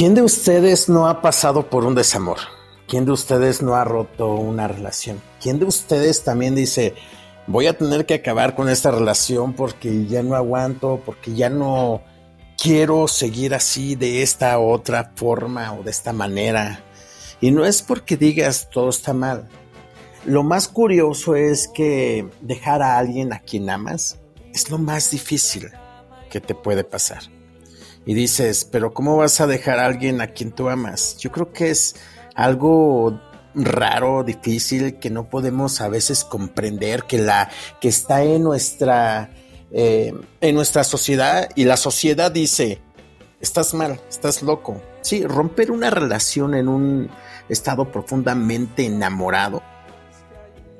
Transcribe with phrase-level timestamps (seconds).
[0.00, 2.38] ¿Quién de ustedes no ha pasado por un desamor?
[2.88, 5.20] ¿Quién de ustedes no ha roto una relación?
[5.42, 6.94] ¿Quién de ustedes también dice,
[7.46, 12.00] voy a tener que acabar con esta relación porque ya no aguanto, porque ya no
[12.56, 16.82] quiero seguir así de esta otra forma o de esta manera?
[17.42, 19.50] Y no es porque digas todo está mal.
[20.24, 24.18] Lo más curioso es que dejar a alguien a quien amas
[24.54, 25.70] es lo más difícil
[26.30, 27.20] que te puede pasar
[28.06, 31.16] y dices, pero ¿cómo vas a dejar a alguien a quien tú amas?
[31.18, 31.96] Yo creo que es
[32.34, 33.20] algo
[33.54, 39.30] raro, difícil, que no podemos a veces comprender, que, la, que está en nuestra,
[39.70, 42.80] eh, en nuestra sociedad y la sociedad dice,
[43.40, 44.80] estás mal, estás loco.
[45.02, 47.10] Sí, romper una relación en un
[47.48, 49.62] estado profundamente enamorado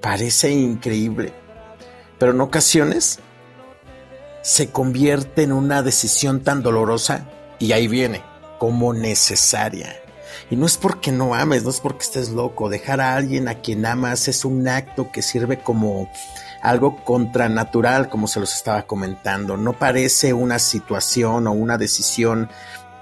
[0.00, 1.32] parece increíble,
[2.18, 3.18] pero en ocasiones
[4.46, 7.26] se convierte en una decisión tan dolorosa
[7.58, 8.22] y ahí viene,
[8.60, 9.96] como necesaria.
[10.50, 12.68] Y no es porque no ames, no es porque estés loco.
[12.68, 16.08] Dejar a alguien a quien amas es un acto que sirve como
[16.62, 19.56] algo contranatural, como se los estaba comentando.
[19.56, 22.48] No parece una situación o una decisión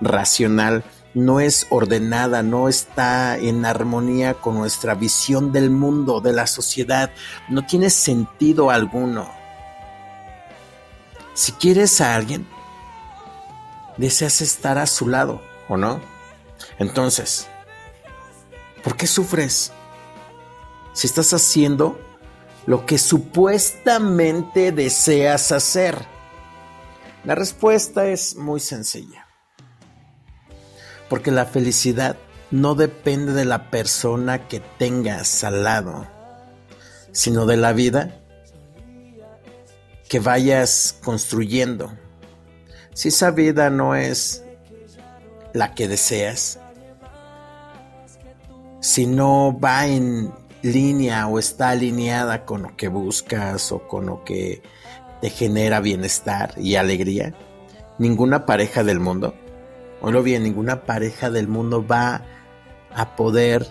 [0.00, 0.82] racional.
[1.12, 7.10] No es ordenada, no está en armonía con nuestra visión del mundo, de la sociedad.
[7.50, 9.43] No tiene sentido alguno.
[11.34, 12.46] Si quieres a alguien,
[13.96, 16.00] deseas estar a su lado, ¿o no?
[16.78, 17.48] Entonces,
[18.82, 19.72] ¿por qué sufres?
[20.92, 21.98] Si estás haciendo
[22.66, 26.06] lo que supuestamente deseas hacer.
[27.24, 29.26] La respuesta es muy sencilla.
[31.08, 32.16] Porque la felicidad
[32.50, 36.06] no depende de la persona que tengas al lado,
[37.12, 38.23] sino de la vida
[40.08, 41.92] que vayas construyendo.
[42.92, 44.44] Si esa vida no es
[45.52, 46.60] la que deseas,
[48.80, 54.24] si no va en línea o está alineada con lo que buscas o con lo
[54.24, 54.62] que
[55.20, 57.34] te genera bienestar y alegría,
[57.98, 59.34] ninguna pareja del mundo,
[60.02, 62.22] lo bien, ninguna pareja del mundo va
[62.94, 63.66] a poder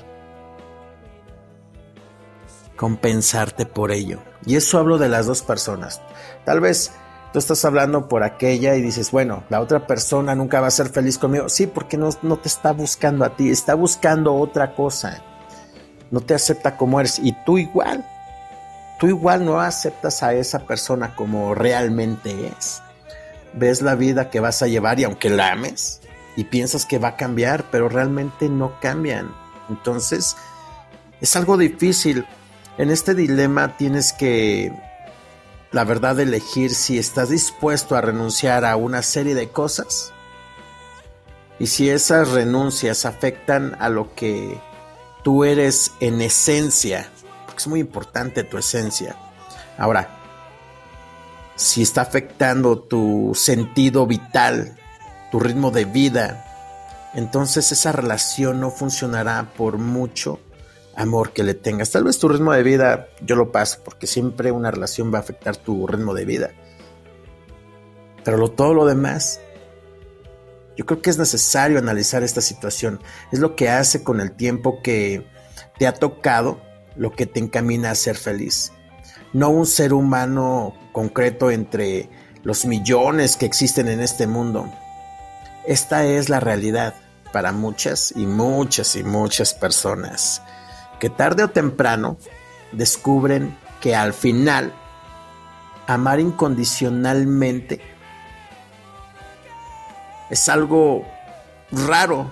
[2.76, 4.20] compensarte por ello.
[4.46, 6.02] Y eso hablo de las dos personas.
[6.46, 6.92] Tal vez
[7.32, 10.90] tú estás hablando por aquella y dices, bueno, la otra persona nunca va a ser
[10.90, 11.50] feliz conmigo.
[11.50, 15.24] Sí, porque no, no te está buscando a ti, está buscando otra cosa.
[16.12, 17.20] No te acepta como eres.
[17.20, 18.06] Y tú igual.
[19.00, 22.82] Tú igual no aceptas a esa persona como realmente es.
[23.54, 26.02] Ves la vida que vas a llevar y aunque la ames
[26.36, 29.34] y piensas que va a cambiar, pero realmente no cambian.
[29.70, 30.36] Entonces,
[31.22, 32.26] es algo difícil.
[32.78, 34.74] En este dilema tienes que
[35.72, 40.12] la verdad elegir si estás dispuesto a renunciar a una serie de cosas
[41.60, 44.60] y si esas renuncias afectan a lo que
[45.24, 47.10] tú eres en esencia,
[47.46, 49.16] porque es muy importante tu esencia.
[49.78, 50.10] Ahora,
[51.56, 54.76] si está afectando tu sentido vital,
[55.32, 60.40] tu ritmo de vida, entonces esa relación no funcionará por mucho
[60.96, 61.92] amor que le tengas.
[61.92, 65.22] Tal vez tu ritmo de vida yo lo paso porque siempre una relación va a
[65.22, 66.52] afectar tu ritmo de vida.
[68.24, 69.40] Pero lo, todo lo demás,
[70.78, 73.00] yo creo que es necesario analizar esta situación.
[73.32, 75.26] Es lo que hace con el tiempo que
[75.78, 76.62] te ha tocado
[76.96, 78.72] lo que te encamina a ser feliz.
[79.34, 82.10] No un ser humano concreto entre
[82.44, 84.72] los millones que existen en este mundo.
[85.66, 86.94] Esta es la realidad
[87.32, 90.42] para muchas y muchas y muchas personas
[91.04, 92.16] que tarde o temprano
[92.72, 94.72] descubren que al final
[95.86, 97.82] amar incondicionalmente
[100.30, 101.06] es algo
[101.74, 102.32] raro.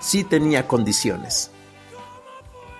[0.00, 1.50] Sí tenía condiciones.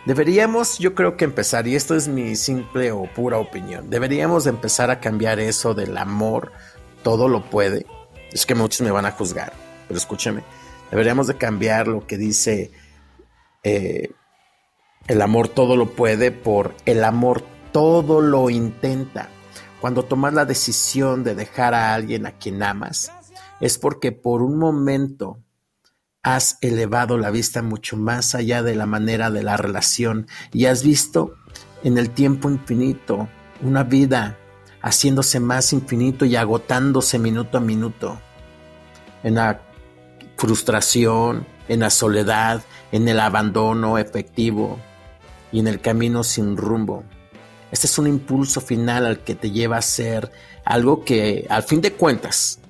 [0.06, 4.90] Deberíamos, yo creo que empezar, y esto es mi simple o pura opinión, deberíamos empezar
[4.90, 6.52] a cambiar eso del amor,
[7.02, 7.84] todo lo puede.
[8.32, 9.52] Es que muchos me van a juzgar,
[9.88, 10.42] pero escúchame,
[10.90, 12.70] deberíamos de cambiar lo que dice
[13.62, 14.14] eh,
[15.06, 17.42] el amor todo lo puede por el amor
[17.72, 19.28] todo lo intenta.
[19.80, 23.12] Cuando tomas la decisión de dejar a alguien a quien amas,
[23.60, 25.38] es porque por un momento
[26.22, 30.82] has elevado la vista mucho más allá de la manera de la relación y has
[30.82, 31.34] visto
[31.82, 33.28] en el tiempo infinito
[33.62, 34.38] una vida
[34.82, 38.20] haciéndose más infinito y agotándose minuto a minuto.
[39.22, 39.62] En la
[40.36, 42.62] frustración, en la soledad,
[42.92, 44.78] en el abandono efectivo,
[45.52, 47.04] y en el camino sin rumbo.
[47.70, 50.30] Este es un impulso final al que te lleva a ser
[50.64, 52.60] algo que al fin de cuentas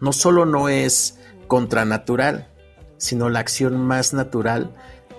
[0.00, 2.48] no solo no es contranatural,
[2.98, 4.74] sino la acción más natural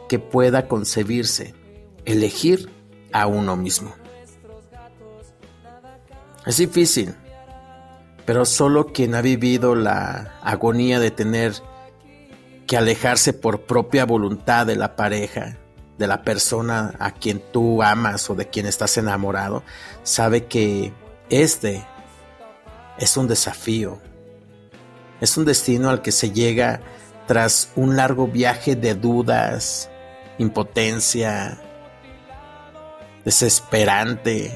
[0.10, 1.54] que pueda concebirse,
[2.06, 2.70] elegir
[3.12, 3.94] a uno mismo.
[6.46, 7.16] Es difícil,
[8.26, 11.54] pero solo quien ha vivido la agonía de tener
[12.68, 15.58] que alejarse por propia voluntad de la pareja,
[15.98, 19.64] de la persona a quien tú amas o de quien estás enamorado,
[20.04, 20.94] sabe que
[21.30, 21.86] este
[22.98, 24.00] es un desafío,
[25.22, 26.82] es un destino al que se llega
[27.28, 29.90] tras un largo viaje de dudas,
[30.38, 31.60] impotencia,
[33.24, 34.52] desesperante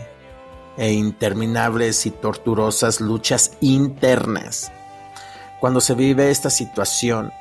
[0.78, 4.72] e interminables y torturosas luchas internas.
[5.60, 7.32] Cuando se vive esta situación,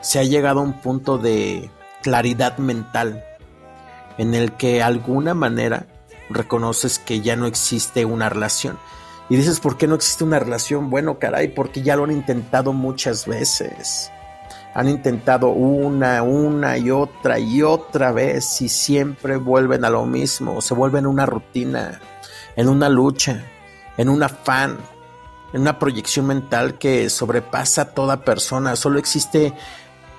[0.00, 1.70] se ha llegado a un punto de
[2.02, 3.24] claridad mental
[4.18, 5.86] en el que de alguna manera
[6.28, 8.78] reconoces que ya no existe una relación.
[9.28, 10.90] Y dices, ¿por qué no existe una relación?
[10.90, 14.10] Bueno, caray, porque ya lo han intentado muchas veces.
[14.74, 20.60] Han intentado una, una y otra y otra vez y siempre vuelven a lo mismo,
[20.60, 22.00] se vuelven una rutina,
[22.56, 23.44] en una lucha,
[23.96, 24.78] en un afán,
[25.52, 28.76] en una proyección mental que sobrepasa a toda persona.
[28.76, 29.52] Solo existe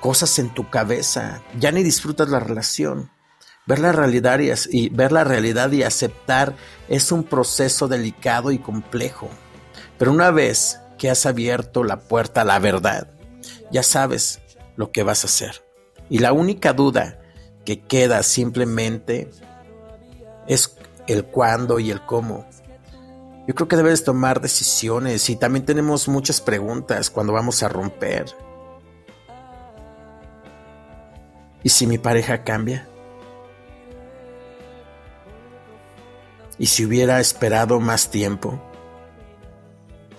[0.04, 3.10] cosas en tu cabeza, ya ni disfrutas la relación.
[3.66, 4.38] Ver la realidad
[4.70, 6.58] y, ver la realidad y aceptar
[6.90, 9.30] es un proceso delicado y complejo.
[9.98, 13.12] Pero una vez que has abierto la puerta a la verdad,
[13.72, 14.42] ya sabes
[14.76, 15.64] lo que vas a hacer.
[16.10, 17.22] Y la única duda
[17.64, 19.32] que queda simplemente
[20.50, 20.76] es
[21.08, 22.46] el cuándo y el cómo.
[23.48, 28.43] Yo creo que debes tomar decisiones y también tenemos muchas preguntas cuando vamos a romper.
[31.63, 32.88] ¿Y si mi pareja cambia?
[36.57, 38.62] ¿Y si hubiera esperado más tiempo?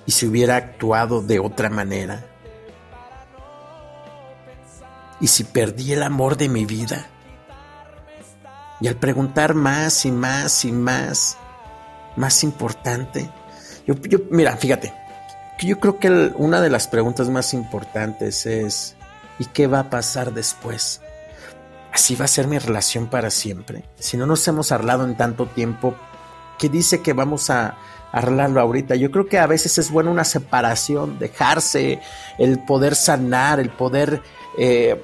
[0.06, 2.26] ¿Y si hubiera actuado de otra manera?
[5.20, 7.06] ¿Y si perdí el amor de mi vida?
[8.80, 11.38] Y al preguntar más y más y más,
[12.16, 13.30] más importante,
[13.86, 13.94] yo,
[14.30, 14.92] mira, fíjate,
[15.62, 18.96] yo creo que una de las preguntas más importantes es,
[19.38, 21.00] ¿y qué va a pasar después?
[21.94, 23.84] Así va a ser mi relación para siempre.
[24.00, 25.94] Si no nos hemos hablado en tanto tiempo,
[26.58, 27.76] ¿qué dice que vamos a
[28.10, 28.96] arreglarlo ahorita?
[28.96, 32.00] Yo creo que a veces es bueno una separación, dejarse,
[32.36, 34.20] el poder sanar, el poder...
[34.58, 35.00] Eh,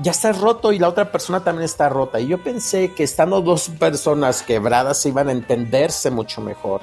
[0.00, 2.20] ya está roto y la otra persona también está rota.
[2.20, 6.82] Y yo pensé que estando dos personas quebradas iban a entenderse mucho mejor.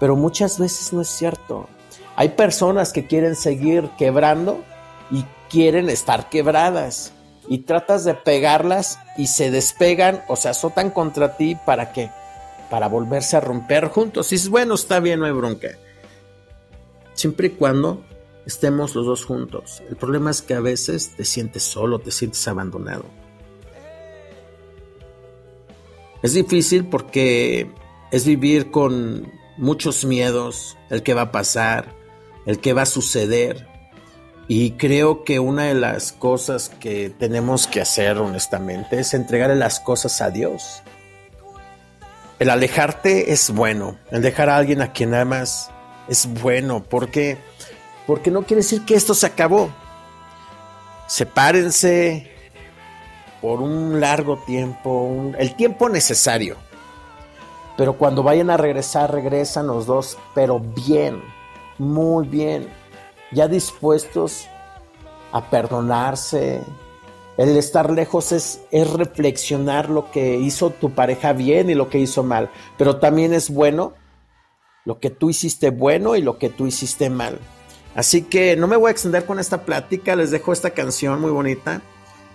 [0.00, 1.68] Pero muchas veces no es cierto.
[2.16, 4.64] Hay personas que quieren seguir quebrando
[5.12, 7.12] y quieren estar quebradas
[7.48, 12.10] y tratas de pegarlas y se despegan o se azotan contra ti para qué?
[12.70, 14.32] Para volverse a romper juntos.
[14.32, 15.68] Y dices, bueno, está bien, no hay bronca.
[17.14, 18.04] Siempre y cuando
[18.46, 19.82] estemos los dos juntos.
[19.88, 23.04] El problema es que a veces te sientes solo, te sientes abandonado.
[26.22, 27.70] Es difícil porque
[28.10, 31.94] es vivir con muchos miedos, el que va a pasar,
[32.46, 33.66] el que va a suceder,
[34.46, 39.80] y creo que una de las cosas que tenemos que hacer honestamente es entregarle las
[39.80, 40.82] cosas a Dios.
[42.38, 45.70] El alejarte es bueno, el dejar a alguien a quien amas
[46.08, 47.38] es bueno, porque
[48.06, 49.70] porque no quiere decir que esto se acabó.
[51.06, 52.30] Sepárense
[53.40, 56.56] por un largo tiempo, el tiempo necesario.
[57.78, 61.22] Pero cuando vayan a regresar, regresan los dos, pero bien,
[61.78, 62.68] muy bien
[63.34, 64.46] ya dispuestos
[65.32, 66.62] a perdonarse.
[67.36, 71.98] El estar lejos es, es reflexionar lo que hizo tu pareja bien y lo que
[71.98, 73.94] hizo mal, pero también es bueno
[74.84, 77.40] lo que tú hiciste bueno y lo que tú hiciste mal.
[77.94, 81.30] Así que no me voy a extender con esta plática, les dejo esta canción muy
[81.30, 81.80] bonita.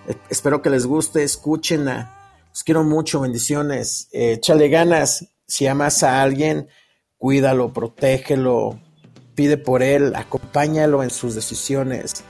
[0.07, 2.15] Eh, espero que les guste, escúchenla.
[2.49, 4.09] Los quiero mucho, bendiciones.
[4.11, 5.27] Eh, échale ganas.
[5.47, 6.67] Si amas a alguien,
[7.17, 8.79] cuídalo, protégelo,
[9.39, 12.25] pide por él, acompáñalo en sus decisiones.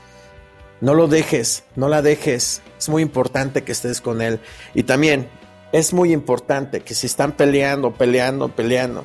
[0.80, 2.62] No lo dejes, no la dejes.
[2.78, 4.38] Es muy importante que estés con él.
[4.74, 5.28] Y también
[5.72, 9.02] es muy importante que si están peleando, peleando, peleando,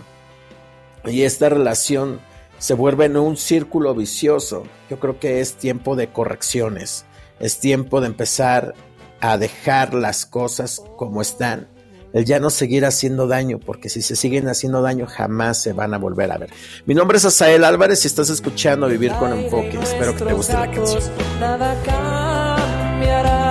[1.03, 2.19] y esta relación
[2.59, 7.05] se vuelve en un círculo vicioso, yo creo que es tiempo de correcciones.
[7.39, 8.75] Es tiempo de empezar
[9.19, 11.69] a dejar las cosas como están
[12.15, 15.93] el ya no seguir haciendo daño, porque si se siguen haciendo daño jamás se van
[15.93, 16.49] a volver a ver.
[16.85, 19.77] Mi nombre es Asael Álvarez y estás escuchando Vivir con Enfoque.
[19.83, 21.03] Espero que te guste la canción.
[21.41, 23.44] Nada cambiará,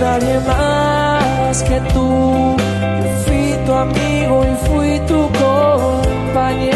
[0.00, 2.56] nadie más que tú.
[3.02, 6.69] Yo fui tu amigo y fui tu compañero.